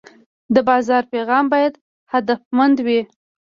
د 0.53 0.55
بازار 0.69 1.03
پیغام 1.13 1.45
باید 1.53 1.73
هدفمند 2.13 2.77
وي. 2.85 3.01